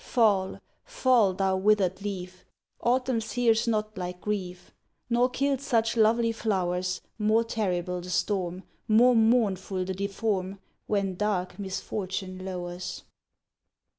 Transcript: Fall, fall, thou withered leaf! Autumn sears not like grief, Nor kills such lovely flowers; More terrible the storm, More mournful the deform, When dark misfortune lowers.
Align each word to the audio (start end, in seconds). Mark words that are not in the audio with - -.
Fall, 0.03 0.59
fall, 0.83 1.33
thou 1.35 1.57
withered 1.57 2.01
leaf! 2.01 2.43
Autumn 2.79 3.21
sears 3.21 3.67
not 3.67 3.95
like 3.99 4.19
grief, 4.21 4.73
Nor 5.11 5.29
kills 5.29 5.61
such 5.61 5.95
lovely 5.95 6.31
flowers; 6.31 7.01
More 7.19 7.43
terrible 7.43 8.01
the 8.01 8.09
storm, 8.09 8.63
More 8.87 9.15
mournful 9.15 9.85
the 9.85 9.93
deform, 9.93 10.57
When 10.87 11.17
dark 11.17 11.59
misfortune 11.59 12.43
lowers. 12.43 13.03